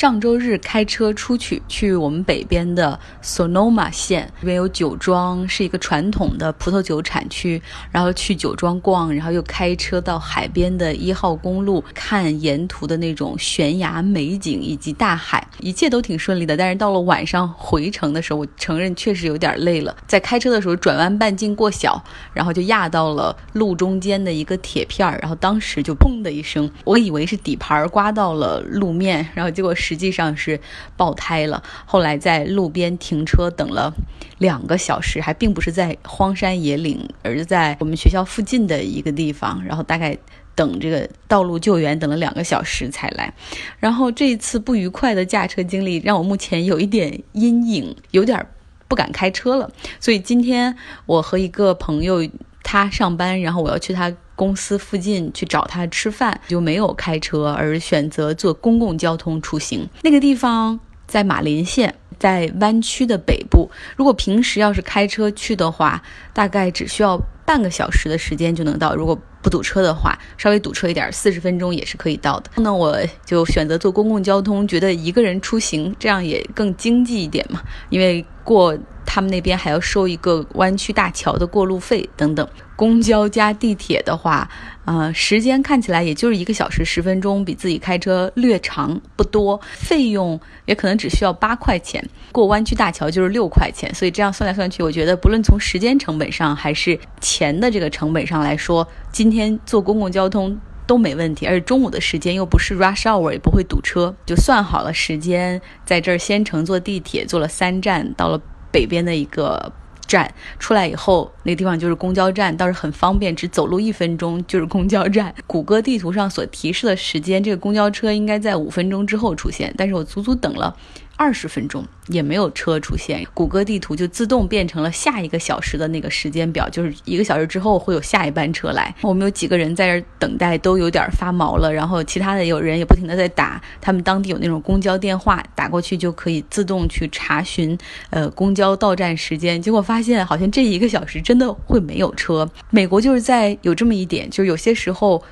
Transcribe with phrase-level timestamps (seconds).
[0.00, 7.60] 上周日开车出去，去我们北边的 Sonoma 县，这边有酒庄，是一个传统的葡萄酒产区。
[7.92, 16.56] 然后去酒庄逛，然后又开车到海边的一号公路，看沿途的那种悬崖美景以及大海，一切都挺顺利的。
[16.56, 19.94] 但是到了晚上回程的时候，我承认确实有点累了。
[20.06, 29.74] 在开车的时候，转弯半径过小，然后就压到了路中间的一个铁片儿，然后当时就砰的一声，我以为是底盘刮到了路面，然后结果。
[29.90, 30.60] 实际上是
[30.96, 33.92] 爆胎了，后来在路边停车等了
[34.38, 40.16] 两个小时，还并不是在荒山野岭，而是在我们学校附近的一个地方，然后大概
[40.54, 43.34] 等这个道路救援等了两个小时才来。
[43.80, 48.46] 然后这一次不愉快的驾车经历让我目前有一点阴影，有点
[48.86, 49.68] 不敢开车了。
[49.98, 52.24] 所以今天我和一个朋友
[52.62, 54.14] 他上班，然后我要去他。
[54.40, 59.86] 公司附近去找他吃饭，就没有开车，而选择坐公共交通出行。
[60.00, 63.70] 那个地方在马林县，在湾区的北部。
[63.96, 66.02] 如果平时要是开车去的话，
[66.32, 68.94] 大概只需要半个小时的时间就能到。
[68.94, 72.50] 如果不堵车的话，稍微堵车一点，四十分钟也是可以到的。
[72.56, 78.78] 那我就选择坐公共交通，觉得一个人出行这样也更经济一点嘛，因为过。
[79.12, 82.48] 他们那边还要收一个湾区大桥的过路费等等。
[82.76, 84.48] 公交加地铁的话，
[84.84, 89.60] 呃，时间看起来也就是一个小时十分钟，比自己开车略长不多。
[89.72, 93.92] 费用也可能只需要八块钱，过湾区大桥就是六块钱。
[93.94, 101.46] 所以这样算来算去，我觉得不论从时间成本上还是钱的这个成本上来说，今天坐公共交通都没问题。
[101.46, 104.14] 而且中午的时间又不是 rush hour，也不会堵车。
[104.26, 108.40] 就算好了时间，在这儿先乘坐地铁，坐了三站，到了。
[108.72, 109.72] 北边的一个
[110.06, 115.34] 站出来以后，那个地方就是公交站，倒是很方便，只走路一分钟就是公交站。
[115.44, 120.76] 谷歌地图上所提示的时间，这个公交车应该在五分钟之后出现，但是我足足等了。
[121.20, 128.94] 二十分钟也没有车出现，谷歌地图就自动变成了下一个小时的那个时间表，就是一个小时之后会有下一班车来。
[129.02, 131.70] 我们有几个人在这等待，都有点发毛了。
[131.70, 137.76] 然后其他的有人也不停的在打，他们当地有那种公交电话，打过去就可以自动去查询，
[138.08, 139.60] 呃，公交到站时间。
[139.60, 142.50] 结果发现好像这一个小时真的会没有车。
[142.70, 145.22] 美国就是在有这么一点，就是有些时候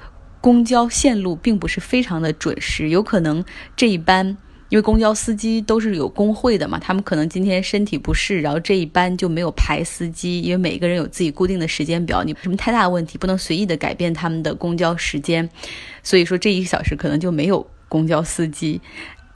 [0.42, 3.42] 公交线路并不是非常的准时，有可能
[3.74, 4.36] 这一班。
[4.68, 10.42] 因为公交司机都是有工会的嘛，他们可能今天身体不适，然后这一班就没有排司机。
[10.42, 15.48] 因为每个人有自己固定的时间表，你什么太大的问题不能随意的改变他们的公交时间，
[16.02, 18.80] 所以说这一个小时可能就没有公交司机。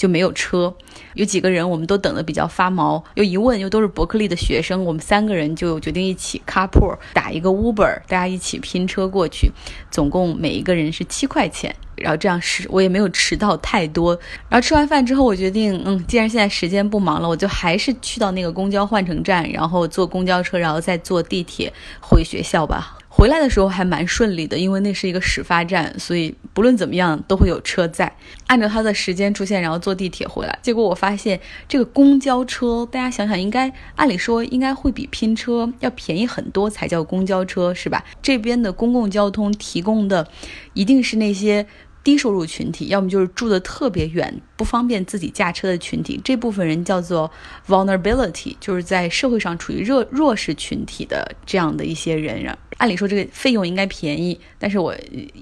[0.02, 0.74] 就没有车，
[1.14, 3.04] 有几个人我们都等得比较发毛。
[3.14, 9.52] 又一问，又都是伯克利的学生，我们三个人就决定一起 carpool 打一个 Uber，大家一起拼车过去，
[9.92, 11.72] 总共每一个人是七块钱。
[11.94, 14.18] 然后这样是我也没有迟到太多。
[14.48, 22.98] 然后吃完饭之后，我决定，嗯，既然现在时间不忙了，我就还是去到那个公交换乘站，然后坐公交车，然后再坐地铁回学校吧。
[23.22, 28.12] 回来的时候还蛮顺利的，因为那是一个始发站，所以不论怎么样都会有车在，
[28.48, 30.58] 按照他的时间出现，然后坐地铁回来。
[30.60, 31.38] 结果我发现
[31.68, 38.04] 这个公交车，大家想想，应该按理说应该会比拼车要便宜很多才叫公交车，是吧？
[38.20, 40.26] 这边的公共交通提供的
[40.74, 41.64] 一定是那些。
[42.04, 47.30] 低收入群体，要么就是住的特别远，不方便自己驾车的群体，这部分人叫做
[47.68, 52.56] vulnerability，就是在社会上处于弱弱势群体的这样的一些人。
[52.78, 54.94] 按理说这个费用应该便宜，但是我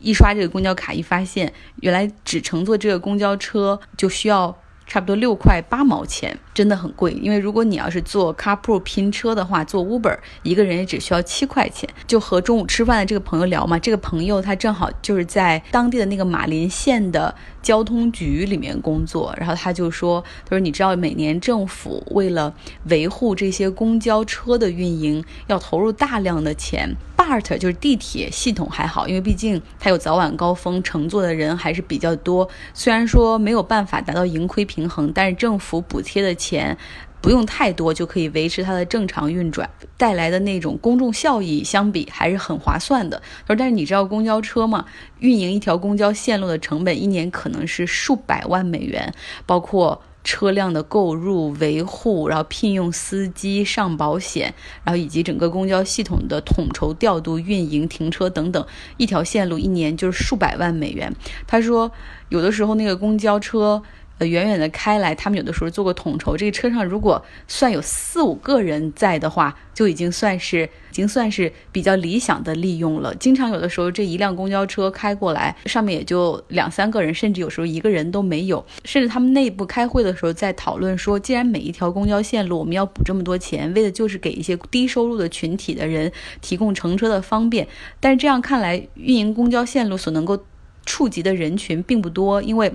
[0.02, 4.56] 一刷这个公交卡，一发现原来只乘坐这个公交车就需要。
[4.90, 7.12] 差不多六块八毛钱，真的很贵。
[7.12, 11.88] 因为如果你要是坐 carpool 拼车的话，坐 Uber 一个人也只需要七块钱。
[12.08, 22.52] 就和中午吃饭的这个朋友聊嘛，这个朋友他正好就是在当地的那个马林县的交通局里面工作，然后他就说，他说你知道每年政府为了
[22.86, 26.96] 维护这些公交车的运营，要投入大量的钱。
[27.30, 32.48] Art 就是地铁系统还好，因为毕竟它有早晚高峰，乘坐的人还是比较多。
[32.74, 36.76] 虽然说没有办法达到盈亏平衡，但是政府补贴的钱
[37.20, 43.22] 不用太多就可以维持它的正常运转，带来的那种公众效益相比还是很划算的。
[43.46, 44.84] 说，但是你知道公交车吗？
[45.20, 49.14] 运营一条公交线路的成本一年可能是数百万美元，
[49.46, 50.02] 包括。
[50.22, 61.14] 车辆的购入、维护，然后聘用司机、上保险，然后以及整个公交系统的统筹调度、运营、停车等等，一条线路一年就是数百万美元。
[61.46, 61.90] 他说，
[62.28, 63.82] 有的时候那个公交车。
[64.20, 73.14] 呃远远的开来，他们有的时候做过统筹，这个车上如果算有四五个人在的话，就已经算是已经算是比较理想的利用了。
[73.14, 78.62] 经常有的时候这一辆公交车开过来，上面也就两三个人，甚至有时候一个人都没有。
[78.84, 86.12] 甚至他们内部开会的时候在讨论说，既然每一条公交线路我们要补这么多钱，为的就是给一些低收入的群体的人
[86.42, 87.66] 提供乘车的方便。
[87.98, 90.38] 但是这样看来，运营公交线路所能够
[90.84, 92.70] 触及的人群并不多，因为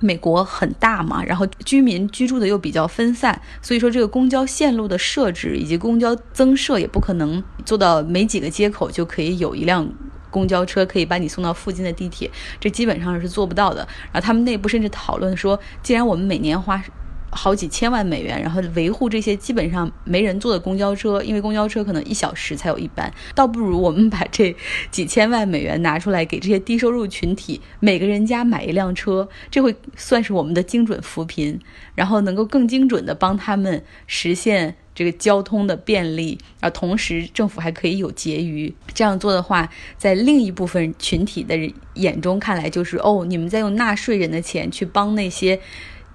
[0.00, 9.88] 美国很大嘛，然后居民居住的又比较分散，所以说这个公交线路的设置以及公交增设也不可能做到每几个街口就可以有一辆
[10.30, 13.86] 公交车可以把你送到附近的地铁，这基本上是做不到的。
[14.12, 16.82] 然后他们内部甚至讨论说，既然我们每年花。
[17.32, 24.54] 好几千万美元，然后维护这些基本上没人坐的公交车，因为公交车可能一小时才有一班，倒不如我们把这
[24.90, 31.58] 几千万美元拿出来给这些低收入群体每个人家买一辆车，这会算是我们的精准扶贫，
[31.94, 38.74] 然后能够更精准的帮他们实现这个交通的便利，啊，同时政府还可以有结余。
[38.92, 41.56] 这样做的话，在另一部分群体的
[41.94, 45.60] 眼中看来，就是哦，你们在用纳税人的钱去帮那些。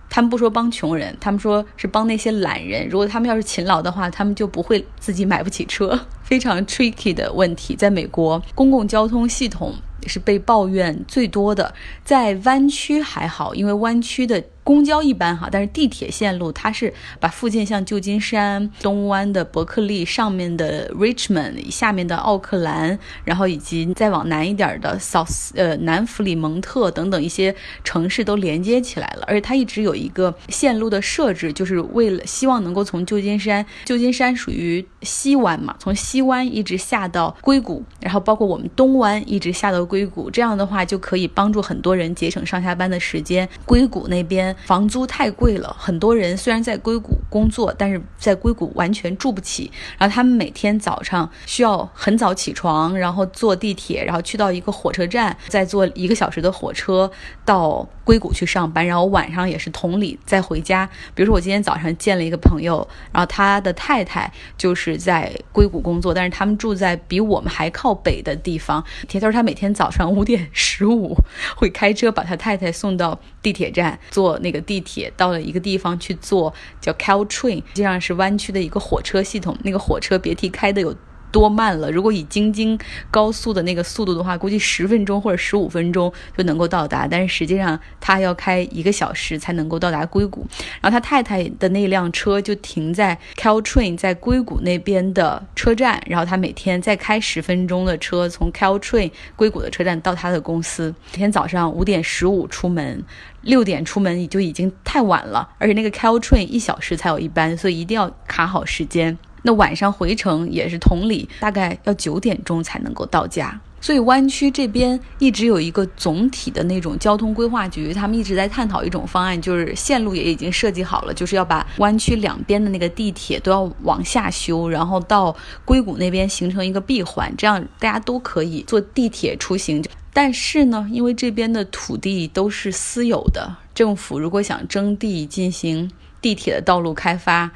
[0.10, 2.88] 他们不说帮穷人，他们说是帮那些懒人。
[2.88, 6.00] 如果他们要是勤劳的话，他们就不会自己买不起车。
[6.24, 9.74] 非常 tricky 的问题，在美国公共交通系统
[10.08, 11.74] 是被抱怨最多的。
[12.04, 14.44] 在湾区还好，因为湾区的。
[14.66, 29.24] 公交一般哈，但是地铁线路它是把附近像旧金山、东湾的伯克利、上面的 Richmond、下面的奥克兰，然后以及再往南一点的 South 呃南弗里蒙特等等一些城市都连接起来了。
[29.28, 43.48] 而且它一直有一个线路的设置，就是为了希望能够从旧金山，旧金山属于西湾嘛，从西湾一直下到硅谷，然后包括我们东湾一直下到硅谷，这样的话就可以帮助很多人节省上下班的时间。
[43.64, 44.55] 硅谷那边。
[44.66, 49.72] 房租太贵了，很多人虽然在硅谷工作，但是在硅谷完全住不起。
[49.98, 57.12] 然后他们每天早上需要很早起床，然后坐地铁，然后去到一个火车站，再坐一个小时的火车
[57.44, 58.86] 到硅谷去上班。
[58.86, 60.88] 然后晚上也是同理再回家。
[61.14, 68.84] 比如说我今天早上见了一个朋友，然后他的太太就是在硅谷工作，但是他们住在比我们还靠北的地方。
[69.08, 71.16] 铁头他每天早上五点十五
[71.56, 74.38] 会开车把他太太送到地铁站坐。
[74.46, 79.58] 那个地铁到了一个地方去坐，叫 Caltrain，实际上是弯曲的一个火车系统。
[79.64, 80.96] 那个火车别提开的有。
[81.36, 81.92] 多慢了！
[81.92, 82.80] 如果以京津
[83.12, 87.06] 高速的那个速度的话，估计十分钟或者十五分钟就能够到达。
[87.06, 90.48] 但是实际上他要开一个小时才能够到达硅谷。
[90.80, 100.96] 然后他太太的那辆车就停在 Caltrain 在硅谷那边的车站，然后他每天再开十分钟的车从 Caltrain 硅谷的车站到他的公司。
[101.12, 103.04] 每天早上五点十五出门，
[103.42, 109.18] 六点出门也就已经太晚了，而且那个 Caltrain 一小时才有一班，所以一定要卡好时间。
[109.46, 113.62] 那晚上回程也是同理，大概要九点钟才能够到家。
[113.80, 129.84] 所以湾区这边一直有一个总体的那种交通规划局，他们一直在探讨一种方案，就是线路也已经设计好了，就是要把湾区两边的那个地铁都要往下修，然后到硅谷那边形成一个闭环，这样大家都可以坐地铁出行。
[130.12, 137.52] 但是呢，因为这边的土地都是私有的，政府如果想征地进行地铁的道路开发。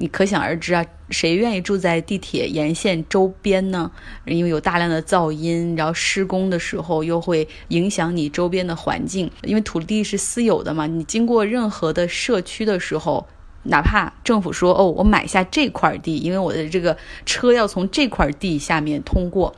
[0.00, 3.90] 你可想而知啊，谁愿意住在地铁沿线周边呢？
[4.24, 9.30] 因为有大量的噪音，然后施工的时候又会影响你周边的环境。
[9.42, 13.28] 因为土地是私有的嘛，你经过任何的社区的时候，
[13.64, 19.54] 哪怕政府说哦，我买下这块地，因为我的这个车要从这块地下面通过。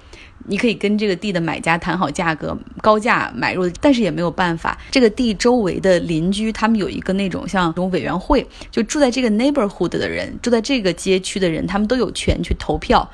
[0.46, 4.76] 你可以跟这个地的买家谈好价格，高价买入，但是也没有办法。
[4.90, 13.08] 这个地周围的邻居，他们有一个那种像这种委员会，就住在这个 neighborhood 的人，住在这个街区的人，他们都有权去投票，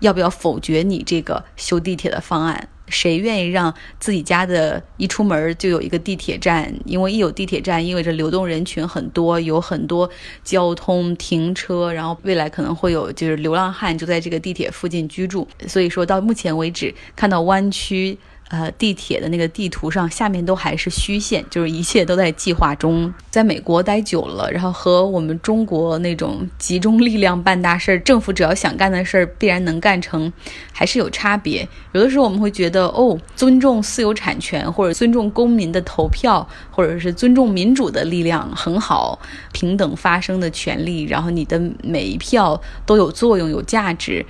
[0.00, 2.68] 要不要否决你这个修地铁的方案。
[2.92, 6.72] 谁愿意让自己家的一出门就有一个地铁站？
[6.84, 10.08] 因为一有地铁站，意味着流动人群很多，有很多
[10.44, 15.48] 交通停车，然后未来可能会有就是流浪汉就在这个地铁附近居住。
[15.66, 18.18] 所以说到目前为止，看到湾区。
[18.52, 23.10] 呃，地铁的那个地图上，下面都还是虚线，就是一切都在计划中。
[23.30, 30.30] 在美国待久了，然后和我们中国那种集中力量办大事儿，政府只要想干的事儿必然能干成，
[30.70, 31.66] 还是有差别。
[31.92, 39.18] 有的时候我们会觉得，哦，尊重私有产权，或者尊重公民的投票，或者是尊重民主的力量很好，
[39.54, 44.26] 平等发声的权利，然后你的每一票都有作用、有价值。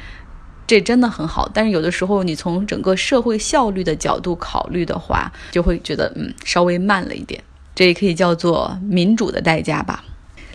[0.73, 7.45] 这真的很好，但是有的时候你从整个社会效率的角度考虑的话，就会觉得嗯稍微慢了一点。
[7.75, 10.03] 这也可以叫做民主的代价吧。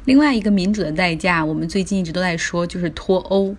[0.06, 3.56] 另外一个民主的代价，我们最近一直都在说，就是脱欧。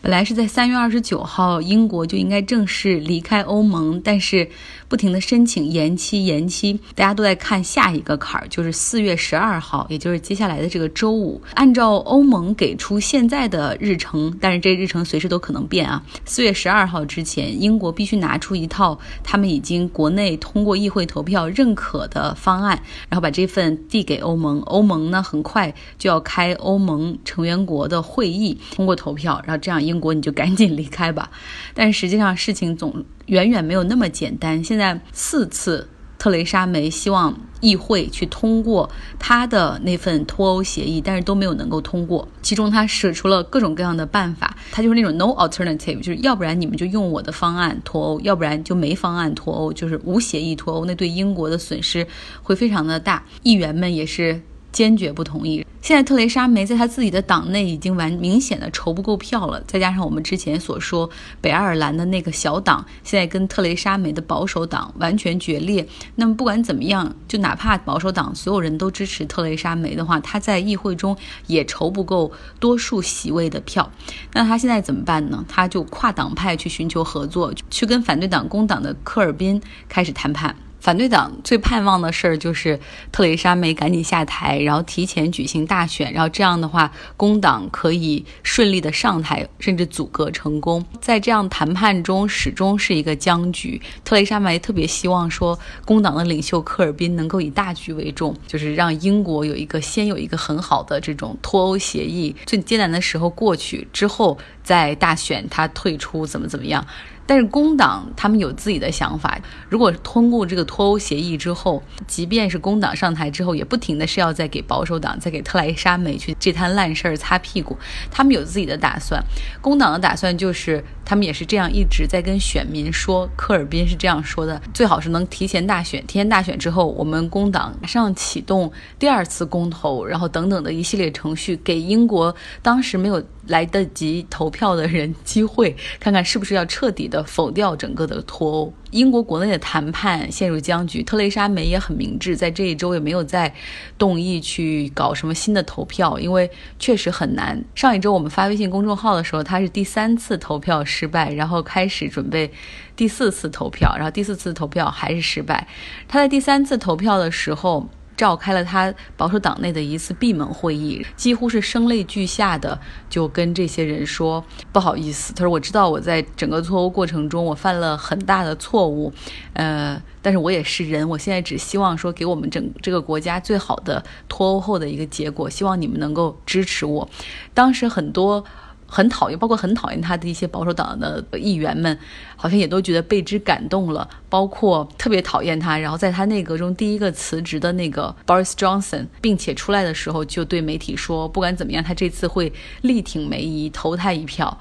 [0.00, 4.48] 本来是在三月二十九号，英国就应该正式离开欧盟，但是
[4.92, 11.40] 不停的申请延期，延期，大家都在看下一个坎儿，就是四月十二号，也就是接下来的这个周五。
[11.54, 16.04] 按照欧盟给出现在的日程，但是这日程随时都可能变啊。
[16.26, 24.60] 四月十二号之前，英国必须拿出一套他们已经国内通过议会投票认可的方案，然后把这份递给欧盟。
[24.66, 29.98] 欧盟呢，很快就要开欧盟成员国的会议，通过投票，然后这样英。
[30.02, 31.30] 国你就赶紧离开吧，
[31.72, 34.62] 但实际上事情总远远没有那么简单。
[34.64, 42.26] 现在但四次特蕾莎梅希望议会去通过她的那份脱欧协议，但是都没有能够通过。
[42.42, 50.84] 其中她使出了各种各样的办法，她就是那种 no alternative，就是要不然你们就用我的方案脱欧，要不然就没方案脱欧，就是无协议脱欧。
[50.84, 52.04] 那对英国的损失
[52.42, 54.42] 会非常的大，议员们也是。
[54.72, 55.64] 坚决不同意。
[55.80, 61.10] 现在特蕾莎梅在她自己的党内已经完明显的筹不够票了，再加上我们之前所说
[61.40, 65.86] 北爱尔兰的那个小党现在跟特蕾莎梅的保守党完全决裂。
[66.14, 71.16] 那么不管怎么样，就哪怕保守党所有人都支持特蕾莎梅的话，她在议会中
[71.48, 73.90] 也筹不够多数席位的票。
[74.32, 75.44] 那她现在怎么办呢？
[75.48, 80.54] 她就跨党派去寻求合作，去跟反对党工党的科尔宾开始谈判。
[80.82, 82.80] 反对党最盼望的事儿就是
[83.12, 90.84] 特蕾莎梅赶紧下台，然后提前举行大选，然后这样的话，工党可以顺利的上台，甚至阻隔成功。
[91.00, 93.80] 在这样谈判中，始终是一个僵局。
[94.02, 106.84] 特蕾莎梅特别希望说，工党的领袖科尔宾能够以大局为重，就是让英国有一个先有一个很好的这种脱欧协议，最艰难的时候过去之后，在大选他退出怎么怎么样。
[107.26, 109.38] 但是工党他们有自己的想法，
[109.68, 117.76] 如果通过这个脱欧协议之后，即便是工党上台之后，也不停的是要再给保守党、再给特蕾莎梅去这摊烂事儿擦屁股。
[118.10, 119.22] 他们有自己的打算，
[119.60, 133.22] 工党的打算就是，他们也是这样一直在跟选民说，科尔宾是这样说的：最好是能提前大选，提前大选之后，我们工党马上启动第二次公投，然后等等的一系列程序，给英国当时没有。
[133.48, 138.72] 来得及投票的人机会，看看是不是要彻底的否掉整个的脱欧。
[138.90, 143.54] 英国国内的谈判陷入僵局，特蕾莎梅也很明智，在这一周也没有再
[143.98, 147.62] 动议去搞什么新的投票，因为确实很难。
[147.74, 152.50] 上一周我们发微信公众号的时候，他是第三次投票失败，然后开始准备
[152.96, 155.68] 第四次投票，然后第四次投票还是失败。
[156.08, 157.86] 他在第三次投票的时候。
[158.22, 162.78] 召开了他保守党内的一次闭门会议，几乎是声泪俱下的
[163.10, 169.12] 就跟这些人说：“不好意思，他说我知道我在整个脱欧过程中我犯了很大的错误，
[169.54, 177.10] 呃，但是我也是人，我现在只希望说给我们整这个国家最好的脱欧后的一个结果，希望你们能够支持我。”
[177.52, 178.44] 当时很多。
[178.92, 181.98] 很讨厌，包括很讨厌他的一些保守党的议员们，
[182.36, 184.06] 好像也都觉得被之感动了。
[184.28, 194.58] 包括特别讨厌他，然后在他内阁中第一个辞职的那个 Boris Johnson，并且出来的时候就对媒体说，不管怎么样，他这次会力挺梅姨，投他一票。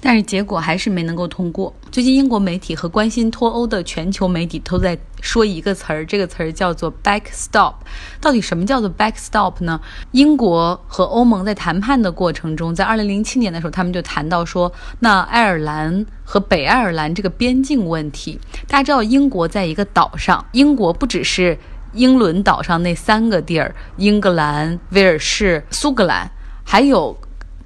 [0.00, 1.72] 但是结果还是没能够通过。
[1.90, 7.74] 最近英国媒体和关心脱欧的全球媒体都在说一个词儿，这个词儿叫做 backstop。
[8.20, 9.80] 到底什么叫做 backstop 呢？
[10.12, 21.58] 英国和欧盟在谈判的过程中，在二零零七年的时候，他们就谈到说，那爱尔兰和北爱尔兰这个边境问题，大家知道英国在一个岛上，英国不只是
[21.92, 26.30] 英伦岛上那三个地儿，英格兰、威尔士、苏格兰，
[26.64, 27.16] 还有。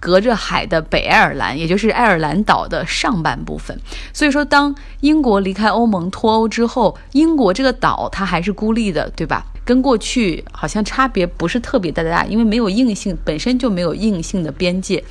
[0.05, 3.81] 隔着海的北爱尔兰，也就是爱尔兰岛的上半部分。
[4.13, 9.47] 所以说，当英国离开欧盟脱欧之后，英国这个岛它还是孤立的，对吧？
[9.65, 15.03] 跟过去好像差别不是特别的大，因为没有硬性，本身就没有硬性的边界。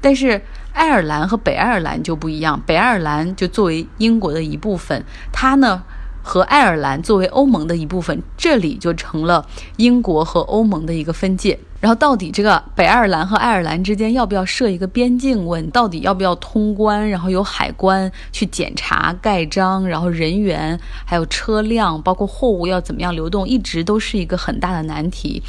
[0.00, 0.42] 但是
[0.72, 5.84] 爱尔兰和北爱尔兰就不一样，北爱尔兰就作为英国的一部分，它呢？
[6.22, 9.46] 和爱尔兰作为欧盟的一部分，这里就成了
[9.76, 11.58] 英国和欧盟的一个分界。
[11.80, 15.46] 然后，到底这个北爱尔兰和爱尔兰之间要不要设一个边境？
[15.46, 17.08] 问到底要不要通关？
[17.08, 25.42] 然后有海关去检查盖章，然后人员还有车辆，包括货物要怎么样流动，一直都是一个很大的难题。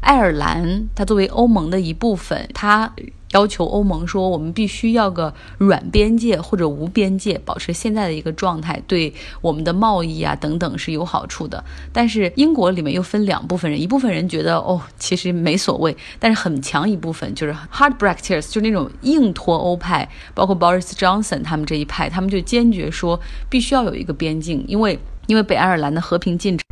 [0.00, 2.90] 爱尔兰它作为欧盟的一部分，它。
[3.34, 11.62] 要求欧盟说，我们必须要个软边界或者无边界，保持现在的一个状态，对我们的贸易啊等等是有好处的。
[11.92, 23.18] 但是英国里面又分两部分人，一部分人觉得哦，其实没所谓，但是很强一部分就是 hard Brexiteers，就那种硬脱欧派，包括 Boris Johnson 他们这一派，他们就坚决说
[23.50, 26.64] 必须要有一个边境，因为因为北爱尔兰的和平进程。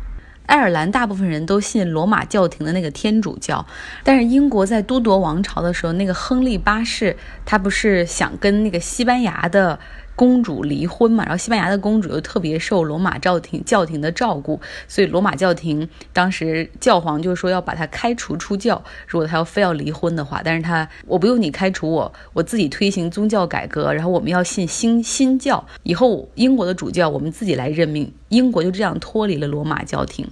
[0.45, 3.65] 爱尔兰大部分人都信罗马教廷的那个天主教，
[4.03, 9.79] 但是英国在都铎王朝的时候，那个亨利八世他不是想跟那个西班牙的。
[10.15, 30.27] 公主离婚嘛，然后西班牙的公主又特别受罗马教廷教廷的照顾，所以罗马教廷当时教皇就说要把她开除出教，如果她要非要离婚的话，但是她我不用你开除我，我自己推行宗教改革，然后我们要信新新教，以后英国的主教我们自己来任命，英国就这样脱离了罗马教廷。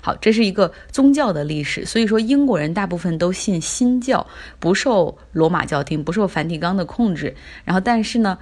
[0.00, 4.26] 好，这是一个宗教的历史，所以说英国人大部分都信新教，
[4.60, 8.38] 不受罗马教廷不受梵蒂冈的控制，然后但是呢。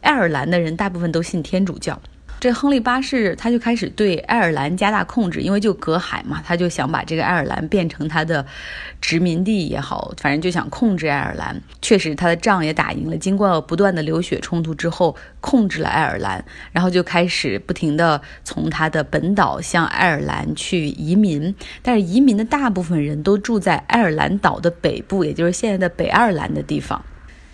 [0.00, 2.00] 爱尔兰的人大部分都信天主教，
[2.40, 8.44] 这亨利八世他就开始对爱尔兰加大控制，因为就隔海嘛，他就想把这个爱尔兰变成他的
[9.00, 11.60] 殖民地也好，反正就想控制爱尔兰。
[11.82, 16.42] 确实，他的仗也打赢了，经过不断的流血冲突之后，控制了爱尔兰，
[16.72, 27.04] 然后就开始不停的从他的本岛向爱尔兰去移民，但是移民的大部分人都住在爱尔兰岛的北部，也就是现在的北爱尔兰的地方。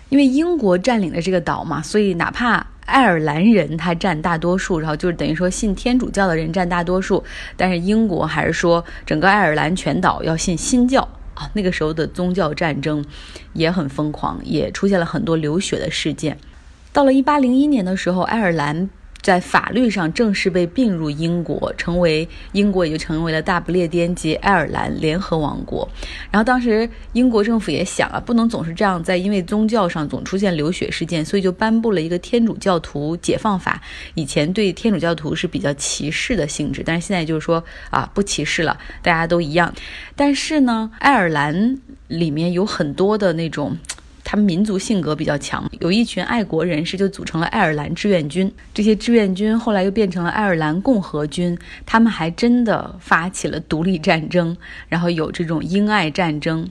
[0.08, 7.22] 因为英国占领了这个岛嘛，所以哪怕爱尔兰人他占大多数，然后就是等于说信天主教的人占大多数，
[7.56, 11.00] 但是英国还是说整个爱尔兰全岛要信新教
[11.34, 11.50] 啊。
[11.54, 13.04] 那个时候的宗教战争
[13.52, 16.38] 也很疯狂，也出现了很多流血的事件。
[16.92, 18.88] 到了一八零一年的时候，爱尔兰。
[19.26, 25.88] 在法律上正式被并入英国，成为英国也就成为了大不列颠及爱尔兰联合王国。
[26.30, 33.82] 然后当时英国政府也想啊，不能总是这样，在因为宗教上总出现流血事件，所以就颁布了一个天主教徒解放法。
[34.14, 39.74] 以前对天主教徒是比较歧视的性质，但是现在就是说啊，不歧视了，大家都一样。
[40.14, 43.76] 但是呢，爱尔兰里面有很多的那种。
[44.28, 48.52] 他们民族性格比较强，有一群爱国人士就组成了爱尔兰志愿军。
[48.74, 51.56] 这些志愿军后来又变成了爱尔兰共和军，
[51.86, 54.56] 他们还真的发起了独立战争，
[54.88, 56.68] 然后有这种英爱战争。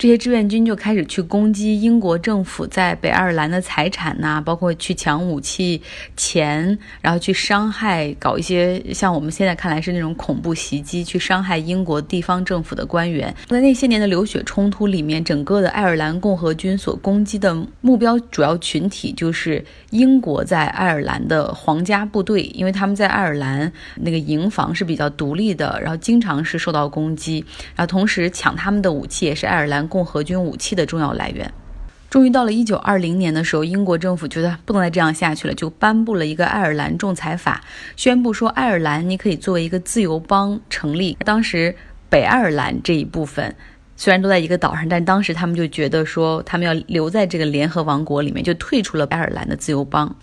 [0.00, 5.82] 这些志愿军就开始去攻击英国政府在北爱尔兰的财产呐，包括去抢武器、
[6.16, 13.36] 钱，然后去伤害、搞一些像我们现在看来是那种恐怖袭击，去伤害英国地方政府的官员。
[13.48, 27.44] 在那些年的流血冲突里面，整个的爱尔兰共和军所攻击的目标主要群体就是英国在爱尔兰的皇家部队，因为他们在爱尔兰那个营房是比较独立的，然后经常是受到攻击，
[27.76, 29.86] 然后同时抢他们的武器也是爱尔兰。
[29.90, 31.52] 共和军武器的重要来源。
[32.08, 37.62] 终于到了一九二零年的时候，英国政府觉得不能再这样下去了，就颁布了一个爱尔兰仲裁法，
[37.94, 41.16] 宣布说爱尔兰你可以作为一个自由邦成立。
[41.24, 41.72] 当时
[42.08, 43.54] 北爱尔兰这一部分
[43.96, 50.16] 虽然都在一个岛上，但当时他们就觉得说他们要留在这个联合王国里面，就退出了爱尔兰的自由邦。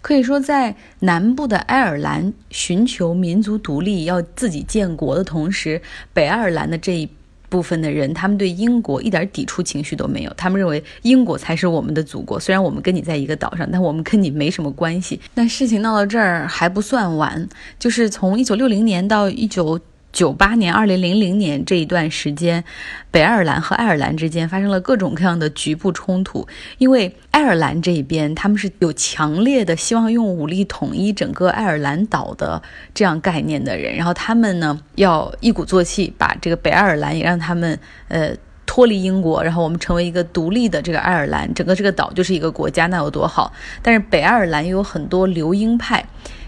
[0.00, 5.82] 可以说，在南部的爱尔兰寻求民族独立、要自己建国的同时，
[6.14, 7.06] 北爱尔兰的这一。
[7.48, 12.38] 部分的人，他们对英国一点抵触情绪都没有，他们认为英国才是我们的祖国。
[12.38, 15.20] 虽然我们跟你在一个岛上，但我们跟你没什么关系。
[15.34, 19.80] 但事情闹到这儿还不算完，就是从一九六零年到一九。
[20.16, 22.64] 九八年、二零零零年这一段时间，
[23.10, 26.48] 北爱尔兰和爱尔兰之间发生了各种各样的局部冲突。
[26.78, 32.62] 因为爱尔兰这一边，他们是有强烈的希望用武力统一整个爱尔兰岛的
[32.94, 43.52] 这样概念的人，然后他们呢要一鼓作气把这个北爱尔兰也让他们呃脱离英国，然后我们成为一个独立的这个爱尔兰，整个这个岛就是一个国家，那有多好？
[43.82, 46.02] 但是北爱尔兰又有很多留英派。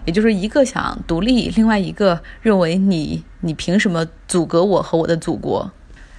[0.08, 5.70] 也就是一个想独立，另外一个认为你你凭什么阻隔我和我的祖国？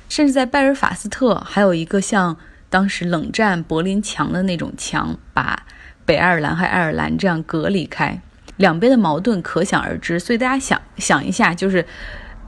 [0.08, 2.38] 甚至在拜尔法斯特还有一个像
[2.69, 5.65] 当时冷战柏林墙的那种墙，把
[6.06, 8.21] 北爱尔兰和爱尔兰这样隔离开，
[8.58, 10.19] 两边的矛盾可想而知。
[10.19, 11.84] 所以大家想想一下，就是。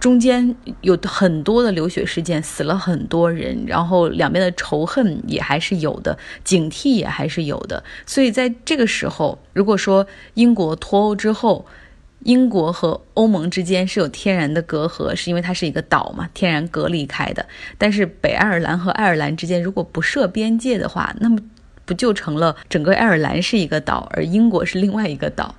[0.02, 7.84] 中间有很多的流血事件，死了很多人，然后两边的仇恨也还是有的，警惕也还是有的。
[8.08, 11.68] 所以在这个时候，如果说英国脱欧之后，
[12.24, 17.46] 英国和欧盟之间是有天然的隔阂，是因为它是一个岛嘛，天然隔离开的。
[17.78, 21.38] 但是北爱尔兰和爱尔兰之间如果不设边界的话，那么
[21.86, 25.54] 不就成了整个爱尔兰是一个岛，而英国是另外一个岛？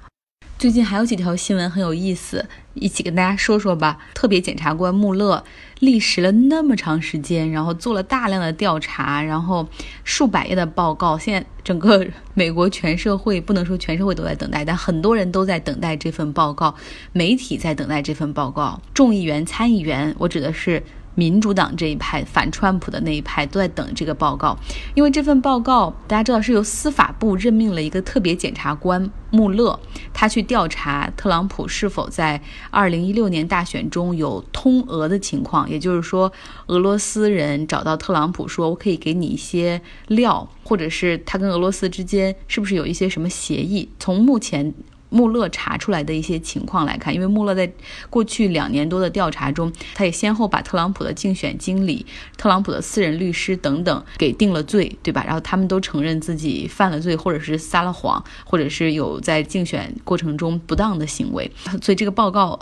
[0.63, 3.99] 最近还有几条新闻很有意思，一起跟大家说说吧。
[4.15, 5.43] 特别检察官穆勒
[5.81, 9.67] 历时了那么长时间，然后做了大量的调查，然后
[10.05, 11.19] 数百页的报告。
[11.19, 16.73] 现在整个 美国全社会不能说全社会都在等待，但很多人都在等待这份报告，
[17.11, 20.81] 媒体在等待这份报告，众议员、参议员，我指的是
[21.15, 24.57] 民主党这一派、反川普的那一派都在等这个报告，
[24.95, 29.79] 因为这份报告大家知道是由司法部任命了一个特别检察官穆勒，
[30.13, 32.41] 他去调查特朗普是否在
[32.73, 36.33] 2016年大选中有通俄的情况，也就是说，
[36.67, 44.73] 俄罗斯人找到特朗普说：“我可以给你一些料，或者是他跟俄罗斯之间是不是有一些什么协议？”从目前。
[45.13, 47.71] 穆勒查出来的一些情况来看，因为穆勒在
[48.09, 52.05] 过去两年多的调查中，他也先后把特朗普的竞选经理、
[52.39, 55.23] 特朗普的私人律师等等给定了罪，对吧？
[55.25, 61.51] 然后他们都承认自己犯了罪，或者是撒了谎，或者是有在竞选过程中不当的行为，
[61.83, 62.59] 所以这个报告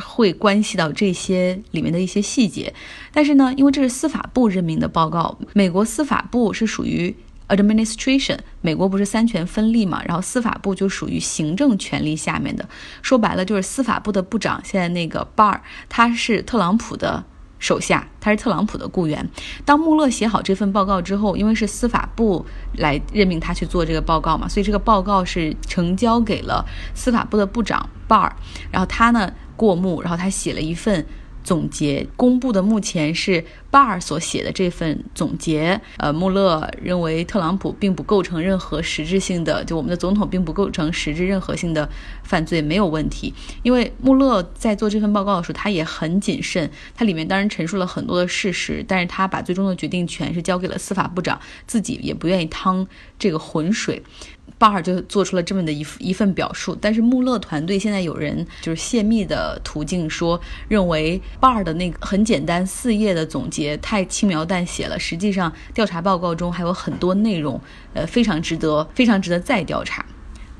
[0.00, 2.74] 会关系到这些里面的一些细节。
[3.12, 7.14] 但是呢，因为这是司法部任命的报告，美国司法部是属于。
[7.48, 10.02] Administration，美国不是三权分立嘛？
[10.06, 12.66] 然后司法部就属于行政权力下面的，
[13.02, 14.60] 说白了就是司法部的部长。
[14.64, 17.22] 现在那个 Barr，他是特朗普的
[17.58, 19.28] 手下，他是特朗普的雇员。
[19.64, 22.46] 当穆勒写好这份报告之后，因为是司法部
[22.78, 28.32] 来任命他去做这个报告嘛，所以这个报告是呈交给了司法部的部长 Barr，
[28.70, 31.06] 然后他呢过目，然后他写了一份。
[31.44, 35.80] 总结公布的目前是巴尔所写的这份总结。
[35.98, 41.88] 呃，穆勒认为特朗普并不构成任何实质性的，就我们的总统并不构成实质任何性的
[42.22, 43.32] 犯罪，没有问题。
[43.62, 52.86] 因为穆勒在做这份报告的时候，他也很谨慎，他里面当然陈述了很多的事实，但是他把最终的决定权是交给了司法部长，自己也不愿意趟
[53.18, 54.02] 这个浑水。
[54.58, 67.60] 巴尔就做出了这么的一一份表述，但是穆勒团队现在有人就是泄密的途径说，认为巴尔的那个很简单四页的总结太轻描淡写了，实际上调查报告中还有很多内容，
[67.92, 70.04] 呃，非常值得，非常值得再调查。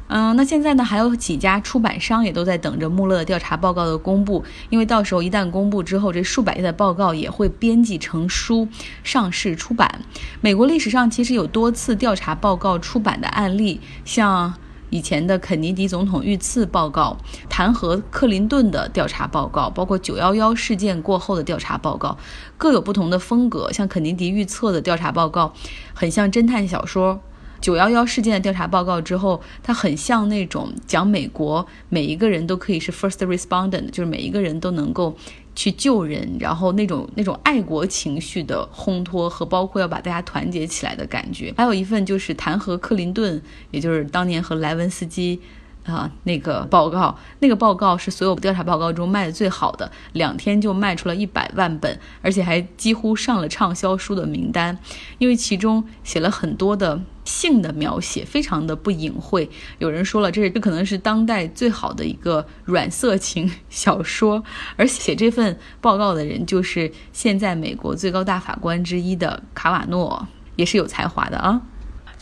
[0.07, 8.69] 嗯，那现在呢，还有几家出版商也都在等着穆勒的调查报告的公布，因为到时候一旦公布之后，这数百页的报告也会编辑成书
[9.03, 10.03] 上市出版。
[10.43, 14.53] 美国历史上其实有多次调查报告出版的案例，像
[14.90, 17.17] 以前的肯尼迪总统遇刺报告、
[17.49, 22.17] 弹劾克林顿的调查报告，包括九幺幺事件过后的调查报告，
[22.59, 23.73] 各有不同的风格。
[23.73, 25.53] 像肯尼迪遇刺的调查报告，
[25.95, 27.19] 很像侦探小说。
[27.64, 35.16] 九幺幺事件的调查报告之后，它很像那种讲美国每一个人都可以是 first respondent，就是每一个人都能够
[35.55, 41.55] 去救人，然后那种那种爱国情绪的烘托和包括要把大家团结起来的感觉。
[41.57, 45.40] 还有一份就是弹劾克林顿，也就是当年和莱文斯基。
[45.85, 54.79] 啊，那个报告，那个报告是所有调查报告中卖的最好的，两天就卖出了一百万本，而且还几乎上了畅销书的名单，
[55.18, 59.51] 因为其中写了很多的性的描写，非常的不隐晦。
[59.79, 64.42] 有人说了，这这可能是当代最好的一个软色情小说，
[64.77, 71.61] 而写这份报告的人就是现在美国最高大法官之一的卡瓦诺，也是有才华的啊。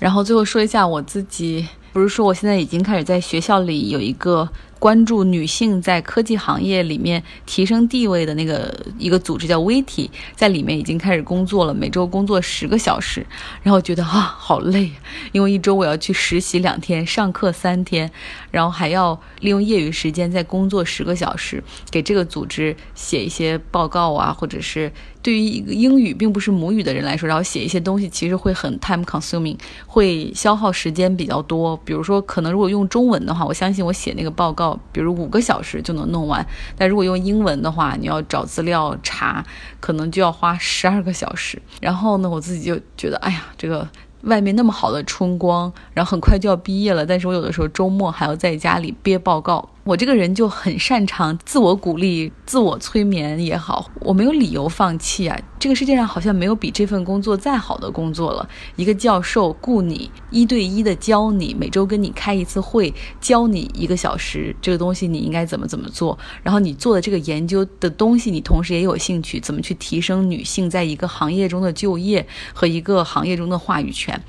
[0.00, 1.68] 然后最后说一下我自己。
[1.92, 4.48] 不是说我现在已经开始在学校里有一个
[4.82, 13.24] 关注女性在科技行业里面提升地位的那个一个组织叫 VT，在里面已经开始工作了，每周工作十个小时，
[13.62, 14.90] 然后觉得啊好累，
[15.30, 18.10] 因为一周我要去实习两天，上课三天，
[18.50, 24.90] 然后还要利用业余时间再工作十个小时，给这个组织写一些报告啊，或者是。
[25.22, 31.76] 对于一个英语并不是母语的人来说，然后写一些东西其实会很 time consuming，会消耗时间比较多。
[31.84, 36.44] 比如说，可能如果用中文的话，我相信我写那个报告，比如五个小时就能弄完；
[36.76, 39.44] 但如果用英文的话，你要找资料查，
[39.80, 41.60] 可能就要花十二个小时。
[41.80, 43.88] 然后呢，我自己就觉得，哎呀，这个。
[44.22, 49.68] 外面那么好的春光，然后很快就要毕业了，但是我有的时候周末还要在家里憋报告。
[49.84, 55.36] 我这个人就很擅长自我鼓励、自我催眠也好，我没有理由放弃啊。
[55.58, 58.48] 这个世界上好像没有比这份工作再好的工作了。
[58.76, 66.16] 一个教授雇你一对一的教你，每周跟你开一次会，教你一个小时这个东西你应该怎么怎么做。
[66.44, 74.22] 然后你做的这个研究的东西，你同时也有兴趣，怎么去提升女性在一个行业中的就业和一个行业中的话语权。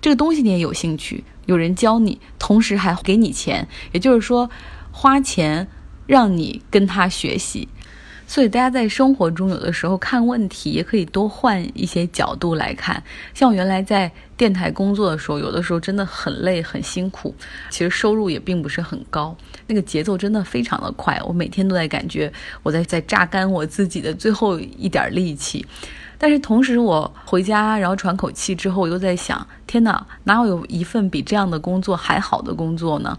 [0.00, 4.48] 这个东西你也有兴趣，有人教你，同时还给你钱，也就是说，
[4.98, 5.68] 花钱
[6.06, 7.68] 让你跟他学习。
[8.26, 13.00] 所以大家在生活中有的时候看问题，也可以多换一些角度来看。
[13.34, 17.34] 像我原来在电台工作的时候，有的时候真的很累很辛苦，
[17.68, 22.32] 其实收入也并不是很高，那个节奏真的非常的快，我每天都在感觉
[22.62, 25.64] 我在在榨干我自己的最后一点力气。
[26.18, 33.16] 但是同时，我回家然后喘口气之后，又在想：天哪，哪有一份比这样的工作还好的工作呢？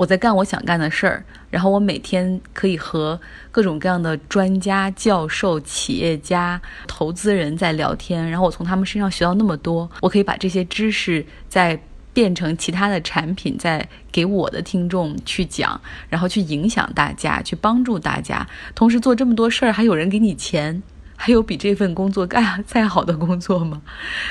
[0.00, 11.78] 我在干我想干的事儿，然后我每天可以和各种各样的专家、教授、企业家、投资人在聊天，然后我从他们身上学到那么多，我可以把这些知识再
[12.14, 18.48] 变成其他的产品，再给我的听众去讲，然后去影响大家，去帮助大家。
[18.74, 20.82] 同时做这么多事儿，还有人给你钱。
[21.22, 23.82] 还有比这份工作干 再好的工作吗？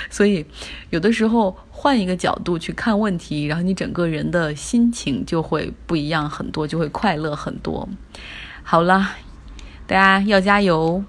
[0.10, 0.44] 所以，
[0.90, 7.88] 有的时候换一个角度去看问题，然后你整个人的心情就会不一样很多，就会快乐很多。
[8.64, 9.08] 好了，
[9.86, 11.04] 大家要加油。